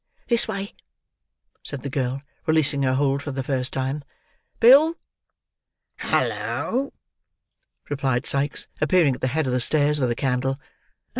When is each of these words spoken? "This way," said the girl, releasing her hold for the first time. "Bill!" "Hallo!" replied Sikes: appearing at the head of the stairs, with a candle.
"This 0.29 0.47
way," 0.47 0.73
said 1.61 1.83
the 1.83 1.89
girl, 1.91 2.23
releasing 2.47 2.81
her 2.81 2.95
hold 2.95 3.21
for 3.21 3.29
the 3.31 3.43
first 3.43 3.71
time. 3.71 4.03
"Bill!" 4.59 4.95
"Hallo!" 5.97 6.91
replied 7.87 8.25
Sikes: 8.25 8.67
appearing 8.81 9.13
at 9.13 9.21
the 9.21 9.27
head 9.27 9.45
of 9.45 9.53
the 9.53 9.59
stairs, 9.59 9.99
with 9.99 10.09
a 10.09 10.15
candle. 10.15 10.59